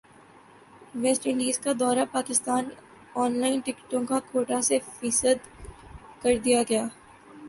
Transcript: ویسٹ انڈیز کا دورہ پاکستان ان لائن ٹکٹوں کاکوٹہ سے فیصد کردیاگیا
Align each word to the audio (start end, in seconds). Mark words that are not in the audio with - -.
ویسٹ 1.01 1.23
انڈیز 1.27 1.57
کا 1.63 1.71
دورہ 1.79 2.05
پاکستان 2.11 2.69
ان 3.15 3.37
لائن 3.39 3.59
ٹکٹوں 3.65 4.03
کاکوٹہ 4.05 4.59
سے 4.67 4.79
فیصد 4.99 5.37
کردیاگیا 6.21 6.83